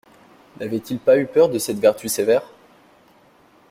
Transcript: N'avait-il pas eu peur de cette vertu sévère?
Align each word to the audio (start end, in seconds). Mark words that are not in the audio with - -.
N'avait-il 0.59 0.97
pas 0.97 1.19
eu 1.19 1.27
peur 1.27 1.47
de 1.47 1.59
cette 1.59 1.77
vertu 1.77 2.09
sévère? 2.09 2.41